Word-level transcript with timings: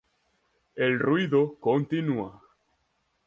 El 0.73 0.97
ruido 0.97 1.59
continúa. 1.59 2.41